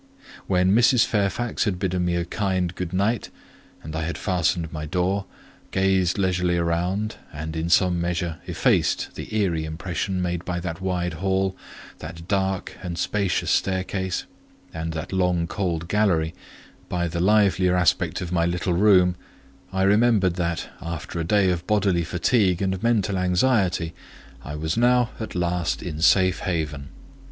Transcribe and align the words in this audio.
When 0.47 0.71
Mrs. 0.75 1.05
Fairfax 1.05 1.65
had 1.65 1.77
bidden 1.77 2.05
me 2.05 2.15
a 2.15 2.25
kind 2.25 2.73
good 2.73 2.91
night, 2.91 3.29
and 3.83 3.95
I 3.95 4.01
had 4.01 4.17
fastened 4.17 4.73
my 4.73 4.87
door, 4.87 5.27
gazed 5.69 6.17
leisurely 6.17 6.57
round, 6.57 7.17
and 7.31 7.55
in 7.55 7.69
some 7.69 8.01
measure 8.01 8.37
effaced 8.47 9.13
the 9.13 9.31
eerie 9.37 9.63
impression 9.63 10.19
made 10.19 10.43
by 10.43 10.59
that 10.61 10.81
wide 10.81 11.13
hall, 11.21 11.55
that 11.99 12.27
dark 12.27 12.75
and 12.81 12.97
spacious 12.97 13.51
staircase, 13.51 14.25
and 14.73 14.91
that 14.93 15.13
long, 15.13 15.45
cold 15.45 15.87
gallery, 15.87 16.33
by 16.89 17.07
the 17.07 17.19
livelier 17.19 17.75
aspect 17.75 18.21
of 18.21 18.31
my 18.31 18.47
little 18.47 18.73
room, 18.73 19.15
I 19.71 19.83
remembered 19.83 20.33
that, 20.37 20.67
after 20.81 21.19
a 21.19 21.23
day 21.23 21.51
of 21.51 21.67
bodily 21.67 22.03
fatigue 22.03 22.59
and 22.63 22.81
mental 22.81 23.19
anxiety, 23.19 23.93
I 24.43 24.55
was 24.55 24.75
now 24.75 25.11
at 25.19 25.35
last 25.35 25.83
in 25.83 26.01
safe 26.01 26.39
haven. 26.39 26.89